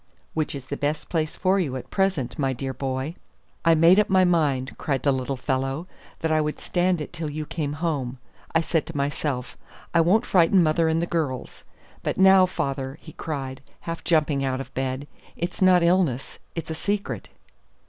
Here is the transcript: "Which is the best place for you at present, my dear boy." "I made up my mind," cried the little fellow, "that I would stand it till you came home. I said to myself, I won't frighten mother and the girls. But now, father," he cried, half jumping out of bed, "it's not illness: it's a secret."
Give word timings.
"Which 0.33 0.55
is 0.55 0.65
the 0.65 0.77
best 0.77 1.09
place 1.09 1.35
for 1.35 1.59
you 1.59 1.75
at 1.75 1.91
present, 1.91 2.39
my 2.39 2.53
dear 2.53 2.73
boy." 2.73 3.13
"I 3.63 3.75
made 3.75 3.99
up 3.99 4.09
my 4.09 4.25
mind," 4.25 4.75
cried 4.79 5.03
the 5.03 5.11
little 5.11 5.37
fellow, 5.37 5.85
"that 6.21 6.31
I 6.31 6.41
would 6.41 6.59
stand 6.59 7.01
it 7.01 7.13
till 7.13 7.29
you 7.29 7.45
came 7.45 7.73
home. 7.73 8.17
I 8.55 8.61
said 8.61 8.87
to 8.87 8.97
myself, 8.97 9.55
I 9.93 10.01
won't 10.01 10.25
frighten 10.25 10.63
mother 10.63 10.87
and 10.87 11.03
the 11.03 11.05
girls. 11.05 11.65
But 12.01 12.17
now, 12.17 12.47
father," 12.47 12.97
he 12.99 13.13
cried, 13.13 13.61
half 13.81 14.03
jumping 14.03 14.43
out 14.43 14.59
of 14.59 14.73
bed, 14.73 15.07
"it's 15.37 15.61
not 15.61 15.83
illness: 15.83 16.39
it's 16.55 16.71
a 16.71 16.73
secret." 16.73 17.29